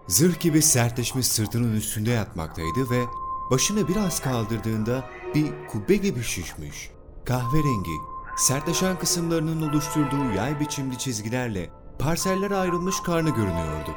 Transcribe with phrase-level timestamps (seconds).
[0.06, 3.04] Zırh gibi sertleşmiş sırtının üstünde yatmaktaydı ve
[3.50, 5.04] başını biraz kaldırdığında
[5.34, 6.90] bir kubbe gibi şişmiş,
[7.24, 7.96] kahverengi,
[8.36, 13.90] sertleşen kısımlarının oluşturduğu yay biçimli çizgilerle parsellere ayrılmış karnı görünüyordu.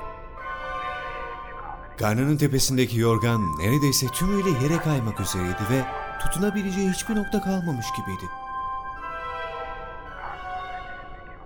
[2.00, 5.86] Karnının tepesindeki yorgan neredeyse tümüyle yere kaymak üzereydi ve
[6.22, 8.47] tutunabileceği hiçbir nokta kalmamış gibiydi.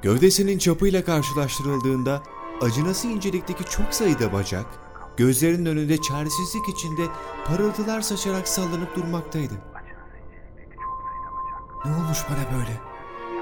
[0.02, 2.24] Gövdesinin çapıyla karşılaştırıldığında
[2.62, 4.66] acınası incelikteki çok sayıda bacak,
[5.18, 7.02] gözlerinin önünde çaresizlik içinde
[7.46, 9.54] parıltılar saçarak sallanıp durmaktaydı.
[11.86, 12.82] Ne olmuş bana böyle?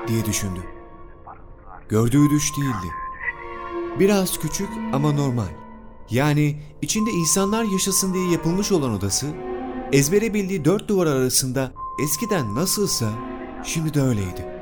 [0.08, 0.60] diye düşündü.
[1.90, 2.94] Gördüğü düş değildi.
[4.00, 5.48] Biraz küçük ama normal.
[6.10, 9.28] Yani içinde insanlar yaşasın diye yapılmış olan odası,
[9.92, 11.72] ezbere bildiği dört duvar arasında
[12.04, 13.10] eskiden nasılsa
[13.64, 14.59] şimdi de öyleydi.